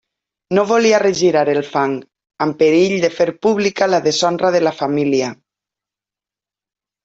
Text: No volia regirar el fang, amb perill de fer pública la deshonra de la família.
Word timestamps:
No 0.57 0.61
volia 0.69 1.01
regirar 1.03 1.43
el 1.53 1.59
fang, 1.67 1.93
amb 2.47 2.57
perill 2.63 2.97
de 3.05 3.13
fer 3.19 3.29
pública 3.49 3.91
la 3.93 4.03
deshonra 4.09 4.53
de 4.59 4.65
la 4.67 4.77
família. 4.83 5.33